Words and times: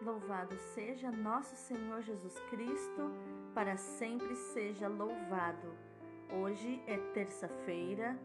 Louvado 0.00 0.56
seja 0.56 1.10
nosso 1.10 1.56
Senhor 1.56 2.02
Jesus 2.02 2.38
Cristo, 2.50 3.10
para 3.52 3.76
sempre 3.76 4.32
seja 4.36 4.86
louvado. 4.86 5.74
Hoje 6.40 6.80
é 6.86 6.96
terça-feira, 7.14 8.16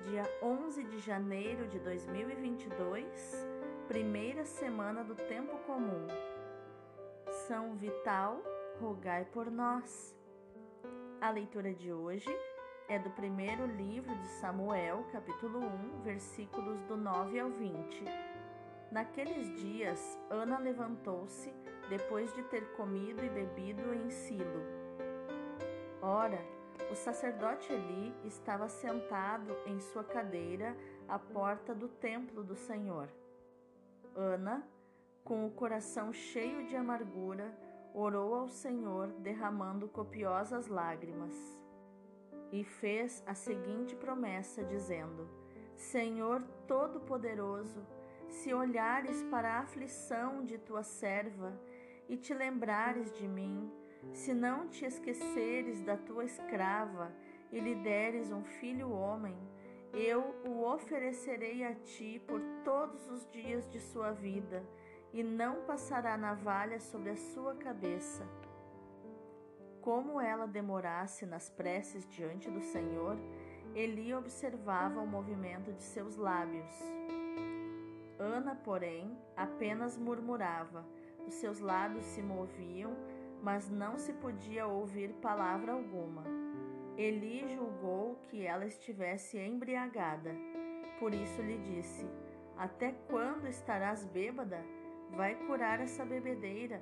dia 0.00 0.24
11 0.42 0.82
de 0.82 0.98
janeiro 0.98 1.68
de 1.68 1.78
2022, 1.78 3.46
primeira 3.86 4.44
semana 4.44 5.04
do 5.04 5.14
tempo 5.14 5.56
comum. 5.58 6.08
São 7.46 7.76
Vital, 7.76 8.42
rogai 8.80 9.24
por 9.26 9.48
nós. 9.48 10.16
A 11.20 11.30
leitura 11.30 11.72
de 11.72 11.92
hoje 11.92 12.36
é 12.88 12.98
do 12.98 13.10
primeiro 13.10 13.64
livro 13.64 14.12
de 14.12 14.26
Samuel, 14.40 15.06
capítulo 15.12 15.60
1, 15.60 16.00
versículos 16.02 16.82
do 16.82 16.96
9 16.96 17.38
ao 17.38 17.48
20. 17.48 18.31
Naqueles 18.92 19.50
dias, 19.58 20.18
Ana 20.28 20.58
levantou-se 20.58 21.50
depois 21.88 22.30
de 22.34 22.42
ter 22.42 22.76
comido 22.76 23.24
e 23.24 23.28
bebido 23.30 23.94
em 23.94 24.10
Silo. 24.10 24.62
Ora, 26.02 26.38
o 26.90 26.94
sacerdote 26.94 27.72
Eli 27.72 28.14
estava 28.22 28.68
sentado 28.68 29.56
em 29.64 29.80
sua 29.80 30.04
cadeira 30.04 30.76
à 31.08 31.18
porta 31.18 31.74
do 31.74 31.88
templo 31.88 32.44
do 32.44 32.54
Senhor. 32.54 33.08
Ana, 34.14 34.62
com 35.24 35.46
o 35.46 35.50
coração 35.50 36.12
cheio 36.12 36.66
de 36.66 36.76
amargura, 36.76 37.50
orou 37.94 38.34
ao 38.34 38.48
Senhor, 38.50 39.06
derramando 39.20 39.88
copiosas 39.88 40.66
lágrimas. 40.66 41.34
E 42.50 42.62
fez 42.62 43.22
a 43.26 43.32
seguinte 43.32 43.96
promessa, 43.96 44.62
dizendo: 44.62 45.26
Senhor 45.76 46.42
Todo-Poderoso, 46.68 47.80
se 48.32 48.52
olhares 48.52 49.22
para 49.24 49.54
a 49.54 49.60
aflição 49.60 50.44
de 50.44 50.58
tua 50.58 50.82
serva 50.82 51.52
e 52.08 52.16
te 52.16 52.32
lembrares 52.34 53.12
de 53.12 53.28
mim, 53.28 53.70
se 54.12 54.32
não 54.34 54.68
te 54.68 54.84
esqueceres 54.84 55.80
da 55.82 55.96
tua 55.96 56.24
escrava 56.24 57.14
e 57.52 57.60
lhe 57.60 57.74
deres 57.74 58.32
um 58.32 58.42
filho 58.42 58.90
homem, 58.90 59.36
eu 59.92 60.34
o 60.44 60.64
oferecerei 60.64 61.62
a 61.64 61.74
ti 61.74 62.20
por 62.26 62.40
todos 62.64 63.08
os 63.10 63.30
dias 63.30 63.68
de 63.68 63.78
sua 63.78 64.10
vida, 64.10 64.64
e 65.12 65.22
não 65.22 65.66
passará 65.66 66.16
navalha 66.16 66.80
sobre 66.80 67.10
a 67.10 67.16
sua 67.16 67.54
cabeça. 67.54 68.26
Como 69.82 70.18
ela 70.18 70.46
demorasse 70.46 71.26
nas 71.26 71.50
preces 71.50 72.08
diante 72.08 72.50
do 72.50 72.62
Senhor, 72.62 73.18
Eli 73.74 74.14
observava 74.14 75.00
o 75.00 75.06
movimento 75.06 75.70
de 75.72 75.82
seus 75.82 76.16
lábios. 76.16 76.72
Ana, 78.22 78.54
porém, 78.54 79.18
apenas 79.36 79.98
murmurava, 79.98 80.86
os 81.26 81.34
seus 81.34 81.58
lábios 81.58 82.04
se 82.04 82.22
moviam, 82.22 82.92
mas 83.42 83.68
não 83.68 83.98
se 83.98 84.12
podia 84.12 84.64
ouvir 84.64 85.12
palavra 85.14 85.72
alguma. 85.72 86.22
Eli 86.96 87.48
julgou 87.48 88.14
que 88.28 88.46
ela 88.46 88.64
estivesse 88.64 89.36
embriagada. 89.38 90.36
Por 91.00 91.12
isso 91.12 91.42
lhe 91.42 91.58
disse: 91.58 92.08
Até 92.56 92.92
quando 93.08 93.48
estarás 93.48 94.04
bêbada? 94.04 94.64
Vai 95.10 95.34
curar 95.34 95.80
essa 95.80 96.04
bebedeira. 96.04 96.80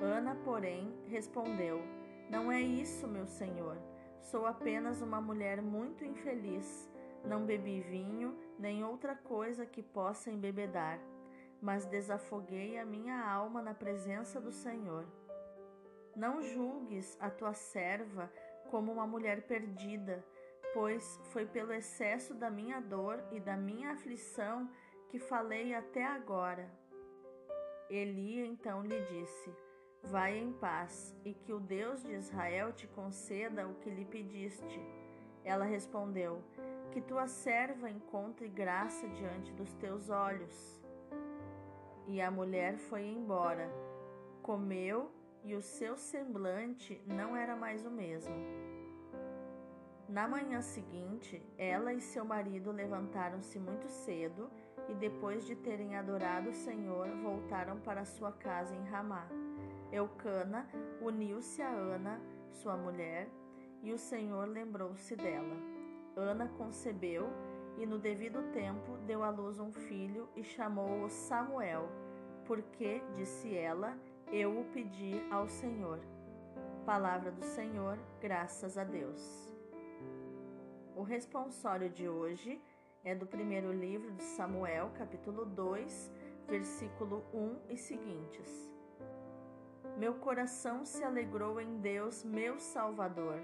Ana, 0.00 0.34
porém, 0.46 0.94
respondeu: 1.08 1.82
Não 2.30 2.50
é 2.50 2.58
isso, 2.58 3.06
meu 3.06 3.26
senhor. 3.26 3.76
Sou 4.18 4.46
apenas 4.46 5.02
uma 5.02 5.20
mulher 5.20 5.60
muito 5.60 6.06
infeliz. 6.06 6.90
Não 7.24 7.44
bebi 7.44 7.80
vinho, 7.80 8.36
nem 8.58 8.84
outra 8.84 9.14
coisa 9.14 9.66
que 9.66 9.82
possa 9.82 10.30
embebedar, 10.30 10.98
mas 11.60 11.84
desafoguei 11.86 12.78
a 12.78 12.84
minha 12.84 13.24
alma 13.24 13.60
na 13.60 13.74
presença 13.74 14.40
do 14.40 14.52
Senhor. 14.52 15.06
Não 16.14 16.42
julgues 16.42 17.16
a 17.20 17.30
tua 17.30 17.52
serva 17.52 18.32
como 18.70 18.92
uma 18.92 19.06
mulher 19.06 19.46
perdida, 19.46 20.24
pois 20.74 21.20
foi 21.30 21.46
pelo 21.46 21.72
excesso 21.72 22.34
da 22.34 22.50
minha 22.50 22.80
dor 22.80 23.22
e 23.32 23.40
da 23.40 23.56
minha 23.56 23.92
aflição 23.92 24.68
que 25.08 25.18
falei 25.18 25.74
até 25.74 26.04
agora. 26.04 26.70
Eli 27.88 28.40
então 28.40 28.82
lhe 28.82 29.00
disse: 29.06 29.50
Vai 30.02 30.38
em 30.38 30.52
paz, 30.52 31.14
e 31.24 31.32
que 31.34 31.52
o 31.52 31.58
Deus 31.58 32.02
de 32.02 32.12
Israel 32.12 32.72
te 32.72 32.86
conceda 32.86 33.66
o 33.66 33.74
que 33.76 33.90
lhe 33.90 34.04
pediste. 34.04 34.80
Ela 35.44 35.64
respondeu: 35.64 36.42
que 36.98 37.02
tua 37.02 37.28
serva 37.28 37.88
encontre 37.88 38.48
graça 38.48 39.06
diante 39.10 39.52
dos 39.52 39.72
teus 39.74 40.10
olhos. 40.10 40.82
E 42.08 42.20
a 42.20 42.28
mulher 42.28 42.76
foi 42.76 43.06
embora, 43.06 43.70
comeu 44.42 45.08
e 45.44 45.54
o 45.54 45.62
seu 45.62 45.96
semblante 45.96 47.00
não 47.06 47.36
era 47.36 47.54
mais 47.54 47.86
o 47.86 47.90
mesmo. 47.90 48.34
Na 50.08 50.26
manhã 50.26 50.60
seguinte, 50.60 51.40
ela 51.56 51.92
e 51.92 52.00
seu 52.00 52.24
marido 52.24 52.72
levantaram-se 52.72 53.60
muito 53.60 53.86
cedo 53.86 54.50
e, 54.88 54.94
depois 54.94 55.46
de 55.46 55.54
terem 55.54 55.94
adorado 55.94 56.50
o 56.50 56.54
Senhor, 56.54 57.08
voltaram 57.22 57.78
para 57.78 58.04
sua 58.04 58.32
casa 58.32 58.74
em 58.74 58.82
Ramá. 58.86 59.28
Eucana 59.92 60.68
uniu-se 61.00 61.62
a 61.62 61.70
Ana, 61.70 62.20
sua 62.50 62.76
mulher, 62.76 63.28
e 63.84 63.92
o 63.92 63.98
Senhor 63.98 64.48
lembrou-se 64.48 65.14
dela. 65.14 65.77
Ana 66.18 66.48
concebeu 66.58 67.28
e, 67.76 67.86
no 67.86 67.96
devido 67.98 68.42
tempo, 68.52 68.96
deu 69.06 69.22
à 69.22 69.30
luz 69.30 69.60
um 69.60 69.70
filho 69.70 70.28
e 70.34 70.42
chamou-o 70.42 71.08
Samuel, 71.08 71.88
porque, 72.44 73.00
disse 73.14 73.54
ela, 73.56 73.96
eu 74.32 74.58
o 74.58 74.64
pedi 74.72 75.22
ao 75.30 75.48
Senhor. 75.48 76.00
Palavra 76.84 77.30
do 77.30 77.44
Senhor, 77.44 77.96
graças 78.20 78.76
a 78.76 78.82
Deus. 78.82 79.54
O 80.96 81.02
responsório 81.02 81.88
de 81.88 82.08
hoje 82.08 82.60
é 83.04 83.14
do 83.14 83.26
primeiro 83.26 83.72
livro 83.72 84.10
de 84.10 84.24
Samuel, 84.24 84.90
capítulo 84.98 85.44
2, 85.44 86.12
versículo 86.48 87.24
1 87.32 87.56
e 87.70 87.76
seguintes. 87.76 88.68
Meu 89.96 90.14
coração 90.14 90.84
se 90.84 91.04
alegrou 91.04 91.60
em 91.60 91.78
Deus, 91.78 92.24
meu 92.24 92.58
Salvador 92.58 93.38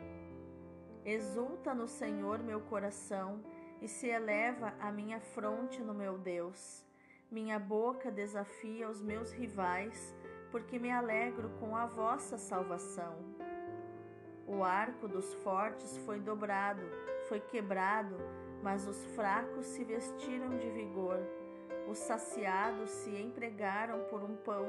Exulta 1.04 1.74
no 1.74 1.86
Senhor 1.86 2.38
meu 2.38 2.62
coração 2.62 3.42
e 3.82 3.86
se 3.86 4.08
eleva 4.08 4.72
a 4.80 4.90
minha 4.90 5.20
fronte 5.20 5.82
no 5.82 5.92
meu 5.92 6.16
Deus. 6.16 6.82
Minha 7.30 7.58
boca 7.58 8.10
desafia 8.10 8.88
os 8.88 9.02
meus 9.02 9.30
rivais, 9.30 10.14
porque 10.50 10.78
me 10.78 10.90
alegro 10.90 11.50
com 11.60 11.76
a 11.76 11.84
vossa 11.84 12.38
salvação. 12.38 13.18
O 14.46 14.64
arco 14.64 15.06
dos 15.06 15.34
fortes 15.34 15.98
foi 15.98 16.20
dobrado, 16.20 16.82
foi 17.28 17.40
quebrado, 17.40 18.16
mas 18.62 18.86
os 18.86 19.04
fracos 19.14 19.66
se 19.66 19.84
vestiram 19.84 20.56
de 20.56 20.70
vigor. 20.70 21.18
Os 21.86 21.98
saciados 21.98 22.88
se 22.88 23.10
empregaram 23.10 24.04
por 24.04 24.22
um 24.22 24.36
pão, 24.36 24.66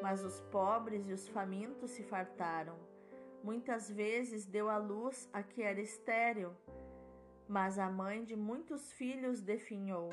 mas 0.00 0.24
os 0.24 0.40
pobres 0.40 1.06
e 1.06 1.12
os 1.12 1.28
famintos 1.28 1.90
se 1.90 2.02
fartaram. 2.02 2.95
Muitas 3.46 3.88
vezes 3.88 4.44
deu 4.44 4.68
à 4.68 4.76
luz 4.76 5.30
a 5.32 5.40
que 5.40 5.62
era 5.62 5.80
estéril, 5.80 6.50
mas 7.46 7.78
a 7.78 7.88
mãe 7.88 8.24
de 8.24 8.34
muitos 8.34 8.92
filhos 8.94 9.40
definhou. 9.40 10.08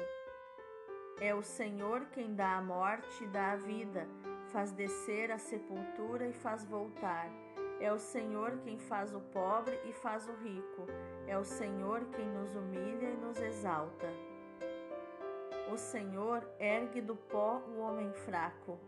É 1.20 1.34
o 1.34 1.42
Senhor 1.42 2.06
quem 2.12 2.36
dá 2.36 2.58
a 2.58 2.62
morte 2.62 3.24
e 3.24 3.28
dá 3.28 3.54
a 3.54 3.56
vida, 3.56 4.08
faz 4.52 4.72
descer 4.72 5.32
a 5.32 5.40
sepultura 5.40 6.28
e 6.28 6.32
faz 6.32 6.64
voltar. 6.64 7.28
É 7.80 7.92
o 7.92 7.98
Senhor 7.98 8.60
quem 8.60 8.78
faz 8.78 9.16
o 9.16 9.20
pobre 9.20 9.80
e 9.90 9.92
faz 9.94 10.30
o 10.30 10.34
rico. 10.34 10.86
É 11.26 11.36
o 11.36 11.44
Senhor 11.44 12.06
quem 12.16 12.28
nos 12.28 12.56
humilha 12.56 13.10
e 13.10 13.18
nos 13.18 13.42
exalta. 13.42 14.14
O 15.74 15.76
Senhor 15.76 16.48
ergue 16.60 17.02
do 17.02 17.16
pó 17.16 17.64
o 17.68 17.80
homem 17.80 18.14
fraco, 18.14 18.80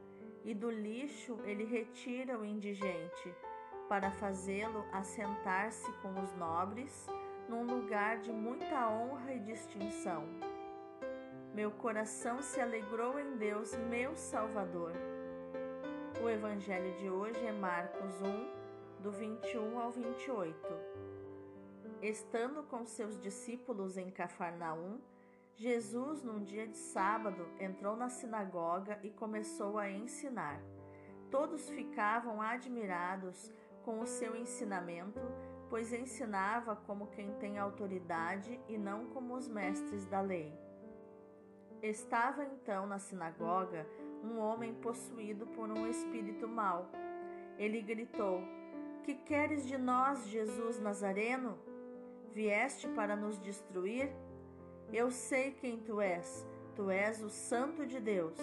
e 0.44 0.54
do 0.54 0.70
lixo 0.70 1.40
ele 1.46 1.64
retira 1.64 2.38
o 2.38 2.46
indigente 2.46 3.34
para 3.88 4.12
fazê-lo 4.12 4.86
assentar-se 4.92 5.92
com 6.02 6.20
os 6.22 6.34
nobres 6.36 7.08
num 7.48 7.64
lugar 7.64 8.20
de 8.20 8.32
muita 8.32 8.90
honra 8.90 9.34
e 9.34 9.40
distinção. 9.40 10.26
Meu 11.54 11.72
coração 11.72 12.42
se 12.42 12.60
alegrou 12.60 13.20
em 13.20 13.38
Deus, 13.38 13.76
meu 13.90 14.16
Salvador. 14.16 14.92
O 16.22 16.30
evangelho 16.30 16.94
de 16.98 17.10
hoje 17.10 17.46
é 17.46 17.52
Marcos 17.52 18.22
1, 18.22 19.02
do 19.02 19.12
21 19.12 19.80
ao 19.80 19.92
28. 19.92 20.56
Estando 22.02 22.64
com 22.64 22.86
seus 22.86 23.20
discípulos 23.20 23.98
em 23.98 24.10
Cafarnaum, 24.10 25.00
Jesus, 25.56 26.22
num 26.22 26.44
dia 26.44 26.68
de 26.68 26.78
sábado, 26.78 27.48
entrou 27.60 27.96
na 27.96 28.10
sinagoga 28.10 29.00
e 29.02 29.10
começou 29.10 29.78
a 29.78 29.90
ensinar. 29.90 30.60
Todos 31.32 31.70
ficavam 31.70 32.42
admirados 32.42 33.50
com 33.86 34.02
o 34.02 34.08
seu 34.08 34.36
ensinamento, 34.36 35.22
pois 35.70 35.94
ensinava 35.94 36.76
como 36.76 37.08
quem 37.08 37.32
tem 37.36 37.60
autoridade 37.60 38.60
e 38.68 38.78
não 38.78 39.06
como 39.06 39.36
os 39.36 39.48
mestres 39.48 40.06
da 40.08 40.20
lei. 40.20 40.52
Estava 41.84 42.44
então 42.44 42.88
na 42.88 42.98
sinagoga 42.98 43.86
um 44.24 44.40
homem 44.40 44.74
possuído 44.74 45.46
por 45.46 45.70
um 45.70 45.88
espírito 45.88 46.48
mau. 46.48 46.90
Ele 47.60 47.80
gritou: 47.80 48.42
Que 49.04 49.14
queres 49.14 49.68
de 49.68 49.78
nós, 49.78 50.26
Jesus 50.28 50.80
Nazareno? 50.80 51.60
Vieste 52.34 52.88
para 52.90 53.16
nos 53.16 53.38
destruir? 53.38 54.10
Eu 54.92 55.12
sei 55.12 55.52
quem 55.52 55.78
tu 55.78 56.02
és, 56.02 56.46
tu 56.76 56.90
és 56.90 57.22
o 57.22 57.30
Santo 57.30 57.86
de 57.86 58.00
Deus. 58.00 58.40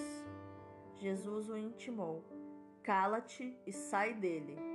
Jesus 0.98 1.50
o 1.50 1.56
intimou: 1.56 2.22
Cala-te 2.84 3.58
e 3.66 3.72
sai 3.72 4.14
dele. 4.14 4.71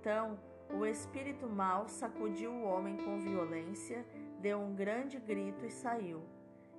Então 0.00 0.38
o 0.72 0.86
espírito 0.86 1.46
mau 1.46 1.86
sacudiu 1.86 2.50
o 2.50 2.62
homem 2.62 2.96
com 2.96 3.20
violência, 3.20 4.06
deu 4.40 4.58
um 4.58 4.74
grande 4.74 5.18
grito 5.18 5.66
e 5.66 5.70
saiu. 5.70 6.22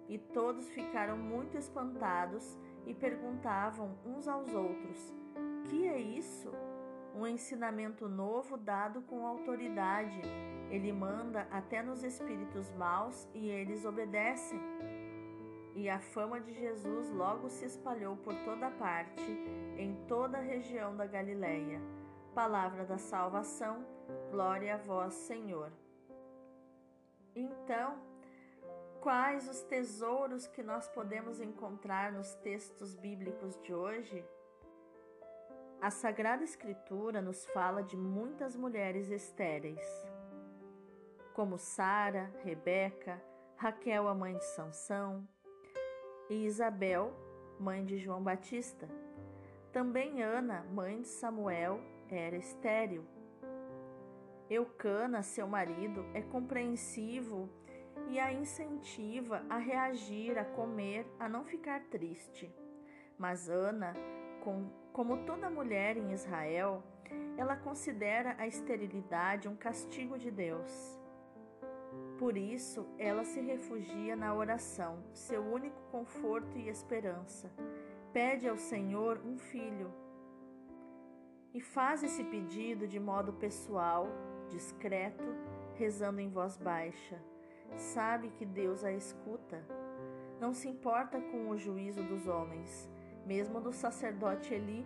E 0.09 0.17
todos 0.17 0.67
ficaram 0.71 1.17
muito 1.17 1.55
espantados 1.55 2.57
e 2.85 2.95
perguntavam 2.95 3.95
uns 4.03 4.27
aos 4.27 4.51
outros: 4.53 5.13
Que 5.69 5.87
é 5.87 5.99
isso? 5.99 6.51
Um 7.15 7.27
ensinamento 7.27 8.09
novo 8.09 8.57
dado 8.57 9.03
com 9.03 9.27
autoridade. 9.27 10.21
Ele 10.71 10.91
manda 10.91 11.47
até 11.51 11.83
nos 11.83 12.03
espíritos 12.03 12.71
maus 12.71 13.29
e 13.35 13.49
eles 13.49 13.85
obedecem. 13.85 14.59
E 15.75 15.89
a 15.89 15.99
fama 15.99 16.39
de 16.39 16.53
Jesus 16.53 17.09
logo 17.11 17.49
se 17.49 17.65
espalhou 17.65 18.17
por 18.17 18.33
toda 18.43 18.71
parte, 18.71 19.31
em 19.77 19.95
toda 20.07 20.37
a 20.37 20.41
região 20.41 20.95
da 20.95 21.05
Galileia. 21.05 22.00
Palavra 22.33 22.85
da 22.85 22.97
salvação, 22.97 23.85
glória 24.29 24.75
a 24.75 24.77
vós, 24.77 25.13
Senhor. 25.13 25.69
Então, 27.35 27.99
quais 29.01 29.49
os 29.49 29.61
tesouros 29.63 30.47
que 30.47 30.63
nós 30.63 30.87
podemos 30.87 31.41
encontrar 31.41 32.13
nos 32.13 32.33
textos 32.35 32.95
bíblicos 32.95 33.59
de 33.61 33.73
hoje? 33.73 34.23
A 35.81 35.91
Sagrada 35.91 36.45
Escritura 36.45 37.21
nos 37.21 37.45
fala 37.47 37.83
de 37.83 37.97
muitas 37.97 38.55
mulheres 38.55 39.09
estéreis, 39.09 39.85
como 41.33 41.57
Sara, 41.57 42.31
Rebeca, 42.45 43.21
Raquel, 43.57 44.07
a 44.07 44.15
mãe 44.15 44.37
de 44.37 44.45
Sansão, 44.45 45.27
e 46.29 46.45
Isabel, 46.45 47.11
mãe 47.59 47.83
de 47.83 47.97
João 47.97 48.23
Batista. 48.23 48.87
Também 49.73 50.23
Ana, 50.23 50.63
mãe 50.71 51.01
de 51.01 51.09
Samuel, 51.09 51.81
era 52.15 52.35
estéril. 52.35 53.03
Eucana, 54.49 55.23
seu 55.23 55.47
marido, 55.47 56.05
é 56.13 56.21
compreensivo 56.21 57.49
e 58.09 58.19
a 58.19 58.33
incentiva 58.33 59.45
a 59.49 59.57
reagir, 59.57 60.37
a 60.37 60.43
comer, 60.43 61.05
a 61.17 61.29
não 61.29 61.45
ficar 61.45 61.81
triste. 61.85 62.53
Mas 63.17 63.49
Ana, 63.49 63.93
com, 64.43 64.69
como 64.91 65.25
toda 65.25 65.49
mulher 65.49 65.95
em 65.95 66.11
Israel, 66.11 66.83
ela 67.37 67.55
considera 67.55 68.35
a 68.37 68.45
esterilidade 68.45 69.47
um 69.47 69.55
castigo 69.55 70.17
de 70.17 70.29
Deus. 70.29 70.99
Por 72.17 72.37
isso, 72.37 72.87
ela 72.97 73.23
se 73.23 73.39
refugia 73.41 74.15
na 74.15 74.33
oração, 74.33 75.03
seu 75.13 75.41
único 75.41 75.81
conforto 75.91 76.57
e 76.57 76.69
esperança. 76.69 77.51
Pede 78.13 78.47
ao 78.47 78.57
Senhor 78.57 79.19
um 79.25 79.37
filho. 79.37 79.91
E 81.53 81.59
faz 81.59 82.03
esse 82.03 82.23
pedido 82.23 82.87
de 82.87 82.99
modo 82.99 83.33
pessoal, 83.33 84.07
discreto, 84.49 85.35
rezando 85.75 86.21
em 86.21 86.29
voz 86.29 86.57
baixa. 86.57 87.21
Sabe 87.75 88.29
que 88.29 88.45
Deus 88.45 88.83
a 88.83 88.91
escuta. 88.91 89.65
Não 90.39 90.53
se 90.53 90.67
importa 90.67 91.19
com 91.19 91.49
o 91.49 91.57
juízo 91.57 92.01
dos 92.03 92.27
homens, 92.27 92.89
mesmo 93.25 93.59
do 93.59 93.73
sacerdote 93.73 94.53
Eli, 94.53 94.85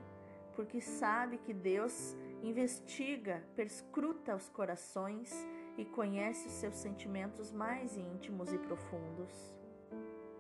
porque 0.56 0.82
sabe 0.82 1.38
que 1.38 1.54
Deus 1.54 2.16
investiga, 2.42 3.44
perscruta 3.56 4.36
os 4.36 4.50
corações 4.50 5.34
e 5.78 5.86
conhece 5.86 6.48
os 6.48 6.54
seus 6.54 6.76
sentimentos 6.76 7.52
mais 7.52 7.96
íntimos 7.98 8.52
e 8.54 8.58
profundos. 8.58 9.54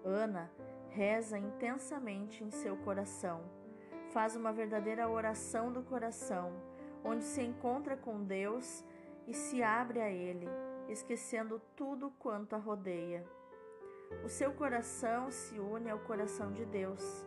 Ana 0.04 0.52
reza 0.90 1.38
intensamente 1.38 2.44
em 2.44 2.52
seu 2.52 2.78
coração, 2.78 3.44
faz 4.16 4.34
uma 4.34 4.54
verdadeira 4.54 5.10
oração 5.10 5.74
do 5.74 5.84
coração, 5.84 6.54
onde 7.04 7.26
se 7.26 7.42
encontra 7.42 7.98
com 7.98 8.24
Deus 8.24 8.82
e 9.28 9.34
se 9.34 9.62
abre 9.62 10.00
a 10.00 10.10
Ele, 10.10 10.48
esquecendo 10.88 11.62
tudo 11.76 12.10
quanto 12.18 12.56
a 12.56 12.58
rodeia. 12.58 13.28
O 14.24 14.30
seu 14.30 14.54
coração 14.54 15.30
se 15.30 15.60
une 15.60 15.90
ao 15.90 16.00
coração 16.00 16.54
de 16.54 16.64
Deus, 16.64 17.26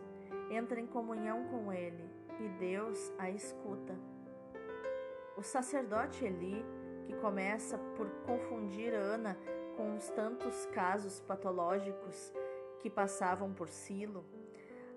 entra 0.49 0.79
em 0.79 0.87
comunhão 0.87 1.45
com 1.49 1.71
Ele 1.71 2.09
e 2.39 2.49
Deus 2.57 3.13
a 3.19 3.29
escuta. 3.29 3.95
O 5.37 5.43
sacerdote 5.43 6.25
Eli 6.25 6.65
que 7.05 7.13
começa 7.17 7.77
por 7.95 8.09
confundir 8.25 8.95
Ana 8.95 9.37
com 9.77 9.95
os 9.95 10.09
tantos 10.09 10.65
casos 10.73 11.19
patológicos 11.19 12.33
que 12.79 12.89
passavam 12.89 13.53
por 13.53 13.69
Silo, 13.69 14.25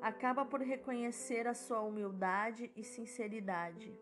acaba 0.03 0.45
por 0.45 0.61
reconhecer 0.61 1.47
a 1.47 1.55
sua 1.55 1.81
humildade 1.81 2.71
e 2.77 2.83
sinceridade. 2.83 3.97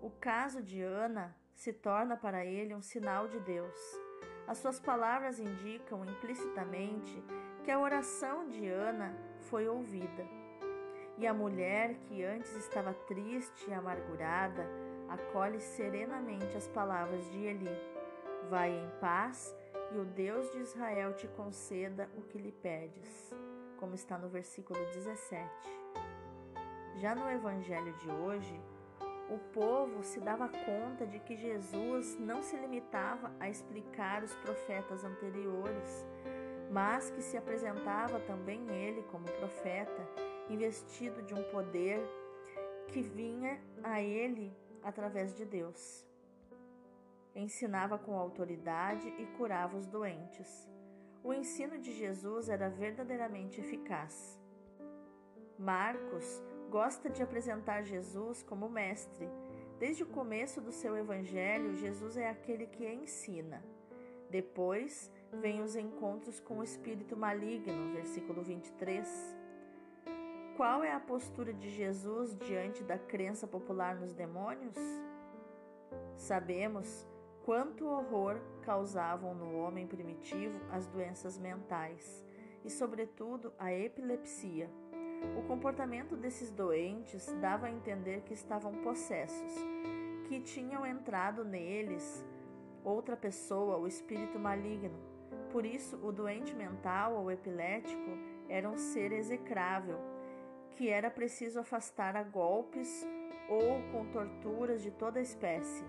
O 0.00 0.10
caso 0.10 0.62
de 0.62 0.80
Ana 0.80 1.36
se 1.54 1.72
torna 1.72 2.16
para 2.16 2.44
ele 2.44 2.74
um 2.74 2.82
sinal 2.82 3.26
de 3.26 3.40
Deus. 3.40 3.76
As 4.46 4.58
suas 4.58 4.78
palavras 4.78 5.40
indicam 5.40 6.04
implicitamente 6.04 7.20
que 7.64 7.70
a 7.70 7.80
oração 7.80 8.48
de 8.48 8.68
Ana 8.68 9.12
foi 9.50 9.66
ouvida. 9.66 10.24
E 11.18 11.26
a 11.26 11.34
mulher 11.34 11.94
que 12.04 12.22
antes 12.22 12.54
estava 12.54 12.94
triste 12.94 13.68
e 13.68 13.74
amargurada, 13.74 14.64
acolhe 15.08 15.60
serenamente 15.60 16.56
as 16.56 16.68
palavras 16.68 17.28
de 17.32 17.42
Eli: 17.42 17.76
Vai 18.48 18.70
em 18.70 18.90
paz 19.00 19.56
e 19.92 19.98
o 19.98 20.04
Deus 20.04 20.50
de 20.52 20.58
Israel 20.58 21.14
te 21.14 21.26
conceda 21.28 22.08
o 22.16 22.22
que 22.22 22.38
lhe 22.38 22.52
pedes, 22.52 23.32
como 23.76 23.94
está 23.94 24.18
no 24.18 24.28
versículo 24.28 24.78
17. 24.86 25.48
Já 26.96 27.14
no 27.14 27.30
evangelho 27.30 27.92
de 27.94 28.10
hoje, 28.10 28.60
o 29.28 29.38
povo 29.52 30.02
se 30.02 30.20
dava 30.20 30.48
conta 30.48 31.06
de 31.06 31.18
que 31.18 31.36
Jesus 31.36 32.18
não 32.18 32.42
se 32.42 32.56
limitava 32.56 33.32
a 33.40 33.48
explicar 33.48 34.22
os 34.22 34.34
profetas 34.36 35.04
anteriores, 35.04 36.06
mas 36.70 37.10
que 37.10 37.22
se 37.22 37.36
apresentava 37.36 38.20
também 38.20 38.68
ele 38.70 39.02
como 39.04 39.24
profeta, 39.24 40.08
investido 40.48 41.22
de 41.22 41.34
um 41.34 41.42
poder 41.50 42.00
que 42.88 43.02
vinha 43.02 43.60
a 43.82 44.00
ele 44.00 44.56
através 44.82 45.34
de 45.34 45.44
Deus. 45.44 46.06
Ensinava 47.34 47.98
com 47.98 48.16
autoridade 48.16 49.08
e 49.18 49.26
curava 49.36 49.76
os 49.76 49.86
doentes. 49.86 50.68
O 51.26 51.34
ensino 51.34 51.76
de 51.76 51.92
Jesus 51.92 52.48
era 52.48 52.68
verdadeiramente 52.68 53.60
eficaz. 53.60 54.40
Marcos 55.58 56.40
gosta 56.70 57.10
de 57.10 57.20
apresentar 57.20 57.82
Jesus 57.82 58.44
como 58.44 58.68
mestre. 58.68 59.28
Desde 59.76 60.04
o 60.04 60.06
começo 60.06 60.60
do 60.60 60.70
seu 60.70 60.96
evangelho, 60.96 61.74
Jesus 61.74 62.16
é 62.16 62.30
aquele 62.30 62.68
que 62.68 62.88
ensina. 62.88 63.60
Depois 64.30 65.10
vem 65.32 65.62
os 65.62 65.74
encontros 65.74 66.38
com 66.38 66.58
o 66.58 66.62
espírito 66.62 67.16
maligno, 67.16 67.92
versículo 67.92 68.40
23. 68.44 69.36
Qual 70.56 70.84
é 70.84 70.92
a 70.92 71.00
postura 71.00 71.52
de 71.52 71.70
Jesus 71.70 72.36
diante 72.36 72.84
da 72.84 73.00
crença 73.00 73.48
popular 73.48 73.96
nos 73.96 74.14
demônios? 74.14 74.78
Sabemos 76.16 77.04
quanto 77.46 77.86
horror 77.86 78.40
causavam 78.62 79.32
no 79.32 79.56
homem 79.56 79.86
primitivo 79.86 80.58
as 80.68 80.88
doenças 80.88 81.38
mentais 81.38 82.26
e, 82.64 82.68
sobretudo, 82.68 83.52
a 83.56 83.72
epilepsia. 83.72 84.68
O 85.38 85.46
comportamento 85.46 86.16
desses 86.16 86.50
doentes 86.50 87.32
dava 87.40 87.66
a 87.66 87.70
entender 87.70 88.22
que 88.22 88.34
estavam 88.34 88.72
possessos, 88.82 89.54
que 90.24 90.40
tinham 90.40 90.84
entrado 90.84 91.44
neles 91.44 92.26
outra 92.82 93.16
pessoa, 93.16 93.78
o 93.78 93.86
espírito 93.86 94.40
maligno. 94.40 94.98
Por 95.52 95.64
isso, 95.64 95.96
o 96.04 96.10
doente 96.10 96.52
mental 96.52 97.14
ou 97.14 97.30
epilético 97.30 98.10
era 98.48 98.68
um 98.68 98.76
ser 98.76 99.12
execrável 99.12 99.98
que 100.72 100.88
era 100.88 101.10
preciso 101.10 101.60
afastar 101.60 102.16
a 102.16 102.24
golpes 102.24 103.06
ou 103.48 103.80
com 103.92 104.04
torturas 104.10 104.82
de 104.82 104.90
toda 104.90 105.20
espécie. 105.20 105.84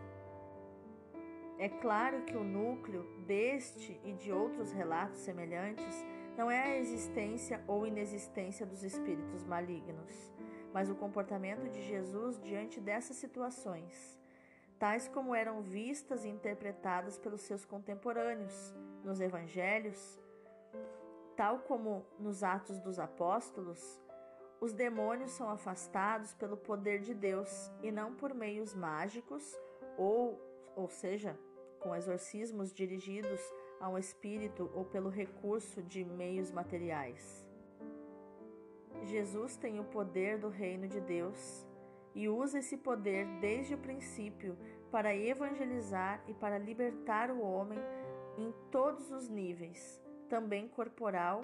É 1.59 1.67
claro 1.67 2.21
que 2.21 2.37
o 2.37 2.43
núcleo 2.43 3.03
deste 3.25 3.99
e 4.03 4.13
de 4.13 4.31
outros 4.31 4.71
relatos 4.71 5.19
semelhantes 5.21 6.05
não 6.37 6.51
é 6.51 6.61
a 6.61 6.77
existência 6.77 7.63
ou 7.67 7.87
inexistência 7.87 8.63
dos 8.63 8.83
espíritos 8.83 9.43
malignos, 9.43 10.31
mas 10.71 10.87
o 10.87 10.95
comportamento 10.95 11.67
de 11.67 11.81
Jesus 11.81 12.39
diante 12.43 12.79
dessas 12.79 13.17
situações, 13.17 14.19
tais 14.77 15.07
como 15.07 15.33
eram 15.33 15.63
vistas 15.63 16.23
e 16.25 16.29
interpretadas 16.29 17.17
pelos 17.17 17.41
seus 17.41 17.65
contemporâneos 17.65 18.75
nos 19.03 19.19
evangelhos, 19.19 20.19
tal 21.35 21.59
como 21.61 22.05
nos 22.19 22.43
Atos 22.43 22.79
dos 22.79 22.99
Apóstolos, 22.99 23.99
os 24.61 24.73
demônios 24.73 25.31
são 25.31 25.49
afastados 25.49 26.35
pelo 26.35 26.55
poder 26.55 26.99
de 26.99 27.15
Deus 27.15 27.71
e 27.81 27.91
não 27.91 28.13
por 28.13 28.35
meios 28.35 28.75
mágicos 28.75 29.57
ou, 29.97 30.39
ou 30.75 30.87
seja, 30.87 31.35
com 31.79 31.95
exorcismos 31.95 32.73
dirigidos 32.73 33.39
a 33.79 33.89
um 33.89 33.97
espírito 33.97 34.69
ou 34.73 34.85
pelo 34.85 35.09
recurso 35.09 35.81
de 35.83 36.03
meios 36.03 36.51
materiais. 36.51 37.47
Jesus 39.03 39.55
tem 39.55 39.79
o 39.79 39.83
poder 39.83 40.37
do 40.37 40.49
reino 40.49 40.87
de 40.87 40.99
Deus 40.99 41.65
e 42.15 42.27
usa 42.27 42.59
esse 42.59 42.77
poder 42.77 43.27
desde 43.39 43.75
o 43.75 43.77
princípio 43.77 44.57
para 44.91 45.15
evangelizar 45.15 46.23
e 46.27 46.33
para 46.33 46.57
libertar 46.57 47.29
o 47.29 47.41
homem 47.41 47.79
em 48.37 48.51
todos 48.71 49.11
os 49.11 49.29
níveis, 49.29 50.01
também 50.29 50.67
corporal 50.67 51.41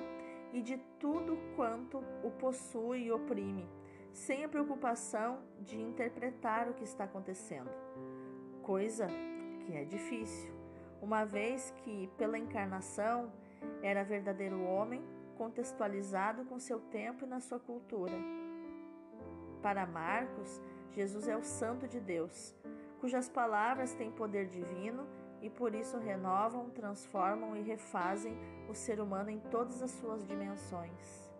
e 0.51 0.61
de 0.61 0.77
tudo 0.99 1.37
quanto 1.55 2.03
o 2.23 2.31
possui 2.31 3.03
e 3.03 3.11
oprime, 3.11 3.67
sem 4.11 4.43
a 4.43 4.49
preocupação 4.49 5.39
de 5.59 5.79
interpretar 5.79 6.69
o 6.69 6.73
que 6.73 6.83
está 6.83 7.03
acontecendo. 7.03 7.69
Coisa 8.61 9.07
que 9.65 9.75
é 9.75 9.83
difícil, 9.83 10.51
uma 11.01 11.25
vez 11.25 11.71
que, 11.83 12.07
pela 12.17 12.37
encarnação, 12.37 13.31
era 13.81 14.03
verdadeiro 14.03 14.61
homem, 14.63 15.03
contextualizado 15.37 16.45
com 16.45 16.59
seu 16.59 16.79
tempo 16.79 17.25
e 17.25 17.27
na 17.27 17.39
sua 17.39 17.59
cultura. 17.59 18.13
Para 19.61 19.85
Marcos, 19.85 20.61
Jesus 20.91 21.27
é 21.27 21.35
o 21.35 21.43
Santo 21.43 21.87
de 21.87 21.99
Deus, 21.99 22.55
cujas 22.99 23.27
palavras 23.27 23.93
têm 23.93 24.11
poder 24.11 24.47
divino 24.47 25.05
e 25.41 25.49
por 25.49 25.75
isso 25.75 25.97
renovam, 25.97 26.69
transformam 26.69 27.55
e 27.57 27.61
refazem 27.61 28.37
o 28.69 28.73
ser 28.73 29.01
humano 29.01 29.29
em 29.29 29.39
todas 29.39 29.81
as 29.81 29.91
suas 29.91 30.25
dimensões. 30.25 31.33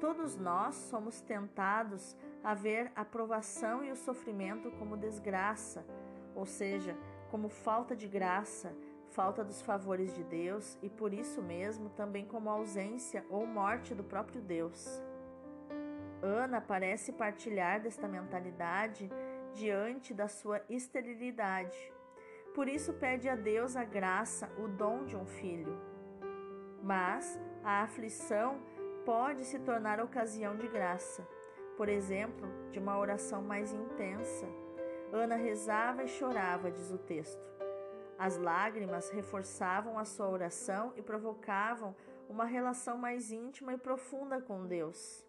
Todos 0.00 0.36
nós 0.36 0.76
somos 0.76 1.20
tentados 1.20 2.16
a 2.44 2.54
ver 2.54 2.92
a 2.94 3.04
provação 3.04 3.82
e 3.82 3.90
o 3.90 3.96
sofrimento 3.96 4.70
como 4.78 4.96
desgraça, 4.96 5.84
ou 6.38 6.46
seja, 6.46 6.96
como 7.30 7.48
falta 7.48 7.94
de 7.94 8.06
graça, 8.06 8.74
falta 9.10 9.44
dos 9.44 9.60
favores 9.60 10.14
de 10.14 10.22
Deus 10.24 10.78
e 10.82 10.88
por 10.88 11.12
isso 11.12 11.42
mesmo 11.42 11.90
também 11.90 12.24
como 12.24 12.48
ausência 12.48 13.24
ou 13.28 13.46
morte 13.46 13.94
do 13.94 14.04
próprio 14.04 14.40
Deus. 14.40 15.02
Ana 16.22 16.60
parece 16.60 17.12
partilhar 17.12 17.80
desta 17.80 18.08
mentalidade 18.08 19.10
diante 19.52 20.14
da 20.14 20.28
sua 20.28 20.62
esterilidade 20.68 21.98
por 22.58 22.68
isso 22.68 22.92
pede 22.94 23.28
a 23.28 23.36
Deus 23.36 23.76
a 23.76 23.84
graça, 23.84 24.50
o 24.58 24.66
dom 24.66 25.04
de 25.04 25.16
um 25.16 25.24
filho. 25.24 25.78
Mas 26.82 27.38
a 27.62 27.82
aflição 27.82 28.58
pode 29.04 29.44
se 29.44 29.60
tornar 29.60 30.00
ocasião 30.00 30.56
de 30.56 30.66
graça, 30.66 31.24
por 31.76 31.88
exemplo, 31.88 32.48
de 32.72 32.80
uma 32.80 32.98
oração 32.98 33.42
mais 33.42 33.72
intensa. 33.72 34.44
Ana 35.12 35.36
rezava 35.36 36.04
e 36.04 36.08
chorava, 36.08 36.70
diz 36.70 36.90
o 36.90 36.98
texto. 36.98 37.46
As 38.18 38.36
lágrimas 38.36 39.10
reforçavam 39.10 39.98
a 39.98 40.04
sua 40.04 40.28
oração 40.28 40.92
e 40.96 41.02
provocavam 41.02 41.94
uma 42.28 42.44
relação 42.44 42.98
mais 42.98 43.30
íntima 43.30 43.72
e 43.72 43.78
profunda 43.78 44.40
com 44.40 44.66
Deus. 44.66 45.24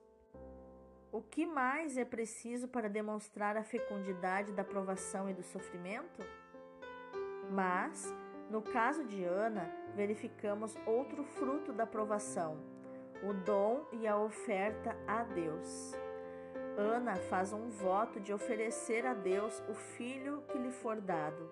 O 1.11 1.21
que 1.21 1.45
mais 1.45 1.97
é 1.97 2.05
preciso 2.05 2.67
para 2.67 2.89
demonstrar 2.89 3.55
a 3.57 3.63
fecundidade 3.63 4.51
da 4.51 4.63
provação 4.63 5.29
e 5.29 5.33
do 5.33 5.43
sofrimento? 5.43 6.23
Mas, 7.49 8.13
no 8.49 8.61
caso 8.61 9.03
de 9.05 9.23
Ana, 9.23 9.71
verificamos 9.95 10.75
outro 10.85 11.23
fruto 11.23 11.71
da 11.71 11.87
provação, 11.87 12.57
o 13.23 13.33
dom 13.33 13.85
e 13.91 14.07
a 14.07 14.17
oferta 14.17 14.95
a 15.07 15.23
Deus. 15.23 15.93
Ana 16.79 17.17
faz 17.17 17.51
um 17.51 17.69
voto 17.69 18.21
de 18.21 18.31
oferecer 18.31 19.05
a 19.05 19.13
Deus 19.13 19.61
o 19.67 19.73
filho 19.73 20.41
que 20.47 20.57
lhe 20.57 20.71
for 20.71 21.01
dado. 21.01 21.51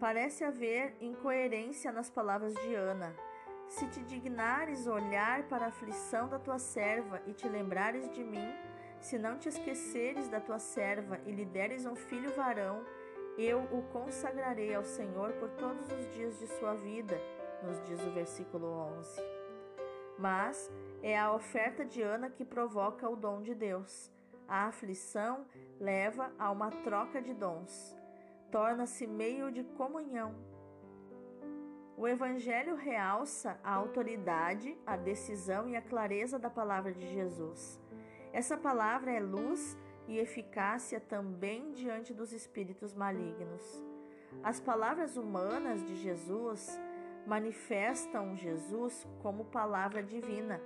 Parece 0.00 0.42
haver 0.42 0.96
incoerência 1.00 1.92
nas 1.92 2.10
palavras 2.10 2.52
de 2.54 2.74
Ana. 2.74 3.14
Se 3.68 3.86
te 3.86 4.02
dignares 4.02 4.88
olhar 4.88 5.44
para 5.44 5.66
a 5.66 5.68
aflição 5.68 6.28
da 6.28 6.38
tua 6.38 6.58
serva 6.58 7.22
e 7.26 7.32
te 7.32 7.48
lembrares 7.48 8.10
de 8.10 8.24
mim, 8.24 8.52
se 9.00 9.18
não 9.18 9.38
te 9.38 9.48
esqueceres 9.48 10.28
da 10.28 10.40
tua 10.40 10.58
serva 10.58 11.20
e 11.24 11.30
lhe 11.30 11.44
deres 11.44 11.86
um 11.86 11.94
filho 11.94 12.34
varão, 12.34 12.84
eu 13.38 13.60
o 13.70 13.82
consagrarei 13.92 14.74
ao 14.74 14.84
Senhor 14.84 15.32
por 15.34 15.50
todos 15.50 15.92
os 15.92 16.12
dias 16.12 16.38
de 16.40 16.48
sua 16.48 16.74
vida, 16.74 17.20
nos 17.62 17.80
diz 17.86 18.00
o 18.02 18.10
versículo 18.10 18.66
11. 18.66 19.35
Mas 20.18 20.70
é 21.02 21.18
a 21.18 21.32
oferta 21.32 21.84
de 21.84 22.02
Ana 22.02 22.30
que 22.30 22.44
provoca 22.44 23.08
o 23.08 23.16
dom 23.16 23.42
de 23.42 23.54
Deus. 23.54 24.10
A 24.48 24.66
aflição 24.66 25.44
leva 25.78 26.32
a 26.38 26.50
uma 26.50 26.70
troca 26.70 27.20
de 27.20 27.34
dons, 27.34 27.96
torna-se 28.50 29.06
meio 29.06 29.50
de 29.50 29.64
comunhão. 29.64 30.34
O 31.96 32.06
Evangelho 32.06 32.76
realça 32.76 33.58
a 33.64 33.72
autoridade, 33.72 34.76
a 34.86 34.96
decisão 34.96 35.68
e 35.68 35.76
a 35.76 35.82
clareza 35.82 36.38
da 36.38 36.50
palavra 36.50 36.92
de 36.92 37.06
Jesus. 37.08 37.80
Essa 38.32 38.56
palavra 38.56 39.10
é 39.10 39.18
luz 39.18 39.76
e 40.06 40.18
eficácia 40.18 41.00
também 41.00 41.72
diante 41.72 42.12
dos 42.12 42.32
espíritos 42.32 42.94
malignos. 42.94 43.82
As 44.42 44.60
palavras 44.60 45.16
humanas 45.16 45.82
de 45.84 45.96
Jesus 45.96 46.78
manifestam 47.26 48.36
Jesus 48.36 49.06
como 49.22 49.44
palavra 49.46 50.02
divina, 50.02 50.60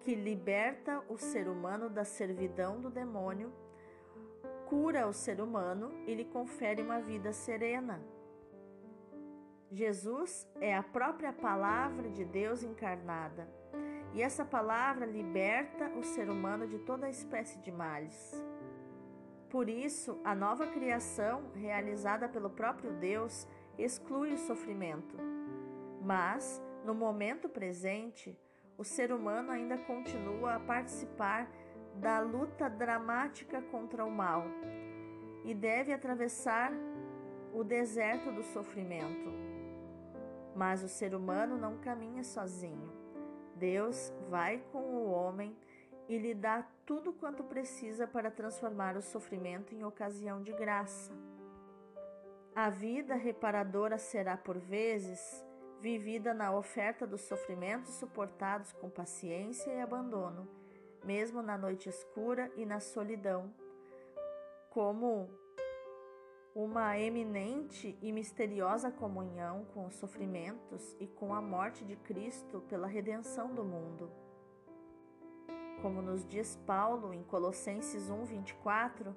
que 0.00 0.14
liberta 0.14 1.02
o 1.08 1.16
ser 1.18 1.48
humano 1.48 1.90
da 1.90 2.04
servidão 2.04 2.80
do 2.80 2.88
demônio, 2.88 3.52
cura 4.66 5.06
o 5.06 5.12
ser 5.12 5.40
humano 5.40 5.92
e 6.06 6.14
lhe 6.14 6.24
confere 6.24 6.80
uma 6.80 7.00
vida 7.00 7.32
serena. 7.32 8.00
Jesus 9.70 10.48
é 10.60 10.74
a 10.74 10.82
própria 10.82 11.32
palavra 11.32 12.08
de 12.08 12.24
Deus 12.24 12.62
encarnada, 12.62 13.48
e 14.14 14.22
essa 14.22 14.44
palavra 14.44 15.06
liberta 15.06 15.90
o 15.96 16.02
ser 16.02 16.28
humano 16.28 16.66
de 16.66 16.78
toda 16.80 17.08
espécie 17.08 17.58
de 17.60 17.70
males. 17.70 18.44
Por 19.48 19.68
isso, 19.68 20.20
a 20.24 20.34
nova 20.34 20.66
criação, 20.68 21.50
realizada 21.54 22.28
pelo 22.28 22.50
próprio 22.50 22.92
Deus, 22.92 23.46
exclui 23.76 24.32
o 24.32 24.38
sofrimento. 24.38 25.39
Mas, 26.00 26.62
no 26.84 26.94
momento 26.94 27.48
presente, 27.48 28.38
o 28.78 28.84
ser 28.84 29.12
humano 29.12 29.52
ainda 29.52 29.76
continua 29.76 30.54
a 30.54 30.60
participar 30.60 31.50
da 31.96 32.20
luta 32.20 32.68
dramática 32.68 33.60
contra 33.60 34.04
o 34.04 34.10
mal 34.10 34.44
e 35.44 35.54
deve 35.54 35.92
atravessar 35.92 36.72
o 37.52 37.62
deserto 37.62 38.32
do 38.32 38.42
sofrimento. 38.42 39.30
Mas 40.54 40.82
o 40.82 40.88
ser 40.88 41.14
humano 41.14 41.58
não 41.58 41.78
caminha 41.78 42.24
sozinho. 42.24 42.90
Deus 43.56 44.12
vai 44.28 44.58
com 44.72 44.78
o 44.78 45.10
homem 45.10 45.56
e 46.08 46.18
lhe 46.18 46.34
dá 46.34 46.66
tudo 46.86 47.12
quanto 47.12 47.44
precisa 47.44 48.06
para 48.06 48.30
transformar 48.30 48.96
o 48.96 49.02
sofrimento 49.02 49.74
em 49.74 49.84
ocasião 49.84 50.42
de 50.42 50.52
graça. 50.52 51.12
A 52.54 52.68
vida 52.68 53.14
reparadora 53.14 53.96
será, 53.96 54.36
por 54.36 54.58
vezes, 54.58 55.44
vivida 55.80 56.34
na 56.34 56.52
oferta 56.52 57.06
dos 57.06 57.22
sofrimentos 57.22 57.94
suportados 57.94 58.72
com 58.72 58.90
paciência 58.90 59.72
e 59.72 59.80
abandono, 59.80 60.46
mesmo 61.04 61.42
na 61.42 61.56
noite 61.56 61.88
escura 61.88 62.52
e 62.56 62.66
na 62.66 62.80
solidão, 62.80 63.52
como 64.68 65.30
uma 66.54 66.98
eminente 66.98 67.96
e 68.02 68.12
misteriosa 68.12 68.90
comunhão 68.90 69.64
com 69.72 69.86
os 69.86 69.94
sofrimentos 69.94 70.96
e 71.00 71.06
com 71.06 71.32
a 71.32 71.40
morte 71.40 71.84
de 71.84 71.96
Cristo 71.96 72.60
pela 72.68 72.86
redenção 72.86 73.54
do 73.54 73.64
mundo. 73.64 74.10
Como 75.80 76.02
nos 76.02 76.26
diz 76.26 76.56
Paulo 76.66 77.14
em 77.14 77.22
Colossenses 77.22 78.10
1:24, 78.10 79.16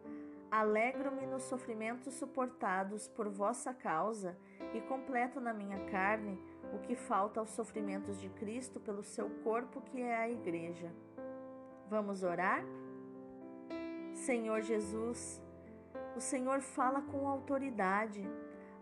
alegro-me 0.49 1.25
nos 1.25 1.43
sofrimentos 1.43 2.13
suportados 2.13 3.07
por 3.07 3.27
vossa 3.27 3.73
causa 3.73 4.37
e 4.73 4.79
completo 4.81 5.41
na 5.41 5.53
minha 5.53 5.83
carne 5.89 6.39
o 6.71 6.79
que 6.79 6.95
falta 6.95 7.39
aos 7.39 7.49
sofrimentos 7.49 8.19
de 8.19 8.29
Cristo 8.29 8.79
pelo 8.79 9.03
seu 9.03 9.29
corpo, 9.43 9.81
que 9.81 10.01
é 10.01 10.15
a 10.15 10.29
igreja. 10.29 10.91
Vamos 11.89 12.23
orar? 12.23 12.63
Senhor 14.13 14.61
Jesus, 14.61 15.41
o 16.15 16.21
Senhor 16.21 16.61
fala 16.61 17.01
com 17.01 17.27
autoridade. 17.27 18.23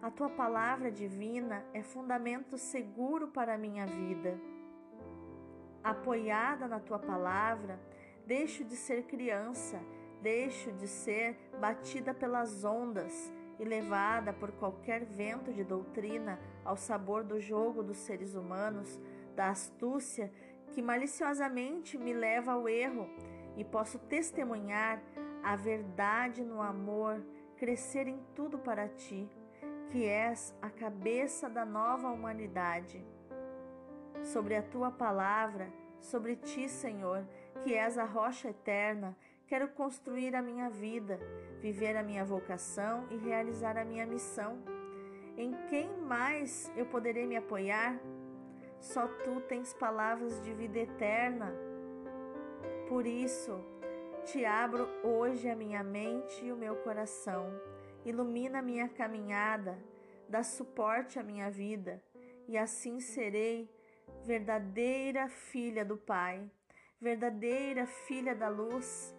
A 0.02 0.12
tua 0.12 0.30
palavra 0.30 0.92
divina 0.92 1.64
é 1.74 1.82
fundamento 1.82 2.58
seguro 2.58 3.28
para 3.28 3.56
a 3.56 3.58
minha 3.58 3.86
vida 3.86 4.40
apoiada 5.84 6.68
na 6.68 6.80
tua 6.80 7.00
palavra, 7.00 7.80
deixo 8.26 8.64
de 8.64 8.76
ser 8.76 9.04
criança, 9.04 9.80
deixo 10.22 10.72
de 10.74 10.88
ser 10.88 11.38
batida 11.60 12.14
pelas 12.14 12.64
ondas 12.64 13.32
e 13.60 13.66
levada 13.66 14.32
por 14.32 14.52
qualquer 14.52 15.04
vento 15.04 15.52
de 15.52 15.64
doutrina 15.64 16.40
ao 16.64 16.78
sabor 16.78 17.24
do 17.24 17.40
jogo 17.40 17.84
dos 17.84 17.98
seres 17.98 18.36
humanos, 18.36 19.00
da 19.36 19.50
astúcia 19.50 20.32
que 20.72 20.82
maliciosamente 20.82 21.98
me 21.98 22.14
leva 22.14 22.54
ao 22.54 22.68
erro 22.68 23.10
e 23.58 23.64
posso 23.64 24.00
testemunhar 24.00 25.02
a 25.44 25.56
verdade 25.56 26.44
no 26.44 26.62
amor, 26.62 27.22
crescer 27.58 28.08
em 28.08 28.20
tudo 28.36 28.58
para 28.58 28.88
ti, 28.88 29.30
que 29.90 30.06
és 30.06 30.56
a 30.62 30.70
cabeça 30.70 31.50
da 31.50 31.66
nova 31.66 32.10
humanidade. 32.10 33.04
Sobre 34.24 34.56
a 34.56 34.62
tua 34.62 34.92
palavra, 34.92 35.72
sobre 36.00 36.36
ti, 36.36 36.70
Senhor, 36.70 37.26
que 37.64 37.74
és 37.74 37.98
a 37.98 38.06
rocha 38.06 38.50
eterna, 38.50 39.16
quero 39.48 39.68
construir 39.70 40.36
a 40.36 40.42
minha 40.42 40.70
vida, 40.70 41.20
viver 41.60 41.98
a 41.98 42.04
minha 42.04 42.24
vocação 42.24 43.06
e 43.12 43.18
realizar 43.18 43.78
a 43.78 43.84
minha 43.84 44.06
missão. 44.06 44.58
Em 45.42 45.54
quem 45.72 45.90
mais 45.98 46.72
eu 46.78 46.86
poderei 46.86 47.26
me 47.26 47.36
apoiar? 47.36 48.00
Só 48.80 49.08
tu 49.08 49.42
tens 49.50 49.74
palavras 49.74 50.40
de 50.44 50.54
vida 50.54 50.78
eterna. 50.78 51.52
Por 52.88 53.08
isso, 53.08 53.60
te 54.24 54.46
abro 54.46 54.88
hoje 55.04 55.50
a 55.50 55.56
minha 55.56 55.84
mente 55.84 56.46
e 56.46 56.52
o 56.52 56.56
meu 56.56 56.76
coração. 56.84 57.60
Ilumina 58.06 58.60
a 58.60 58.62
minha 58.62 58.88
caminhada, 58.88 59.84
dá 60.30 60.44
suporte 60.44 61.18
à 61.18 61.24
minha 61.24 61.50
vida, 61.50 62.00
e 62.48 62.56
assim 62.56 63.00
serei 63.00 63.68
verdadeira 64.24 65.28
filha 65.28 65.84
do 65.84 65.98
Pai, 65.98 66.48
verdadeira 67.00 67.88
filha 67.88 68.36
da 68.36 68.48
luz, 68.48 69.16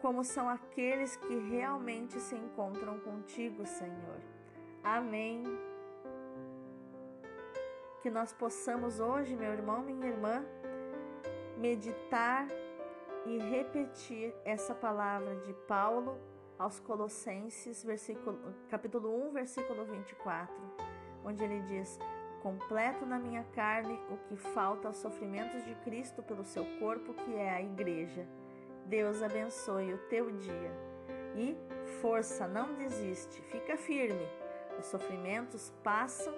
como 0.00 0.24
são 0.24 0.48
aqueles 0.48 1.18
que 1.18 1.34
realmente 1.50 2.18
se 2.18 2.34
encontram 2.34 2.98
contigo, 3.00 3.66
Senhor. 3.66 4.35
Amém. 4.86 5.42
Que 8.00 8.08
nós 8.08 8.32
possamos 8.32 9.00
hoje, 9.00 9.34
meu 9.34 9.52
irmão, 9.52 9.82
minha 9.82 10.06
irmã, 10.06 10.44
meditar 11.58 12.46
e 13.24 13.36
repetir 13.36 14.32
essa 14.44 14.76
palavra 14.76 15.34
de 15.40 15.52
Paulo 15.66 16.16
aos 16.56 16.78
Colossenses, 16.78 17.82
versículo, 17.82 18.38
capítulo 18.70 19.28
1, 19.28 19.32
versículo 19.32 19.84
24, 19.86 20.54
onde 21.24 21.42
ele 21.42 21.62
diz: 21.62 21.98
Completo 22.40 23.04
na 23.04 23.18
minha 23.18 23.42
carne 23.56 23.98
o 24.08 24.16
que 24.28 24.36
falta 24.36 24.86
aos 24.86 24.98
sofrimentos 24.98 25.64
de 25.64 25.74
Cristo 25.82 26.22
pelo 26.22 26.44
seu 26.44 26.64
corpo, 26.78 27.12
que 27.12 27.34
é 27.34 27.50
a 27.50 27.60
igreja. 27.60 28.24
Deus 28.84 29.20
abençoe 29.20 29.92
o 29.92 29.98
teu 30.08 30.30
dia. 30.30 30.70
E 31.34 31.56
força, 32.00 32.46
não 32.46 32.72
desiste, 32.74 33.42
fica 33.42 33.76
firme. 33.76 34.45
Os 34.78 34.86
sofrimentos 34.86 35.72
passam 35.82 36.34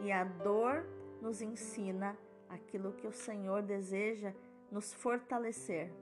e 0.00 0.10
a 0.12 0.24
dor 0.24 0.86
nos 1.20 1.40
ensina 1.40 2.16
aquilo 2.48 2.92
que 2.92 3.06
o 3.06 3.12
Senhor 3.12 3.62
deseja 3.62 4.32
nos 4.70 4.92
fortalecer. 4.92 5.92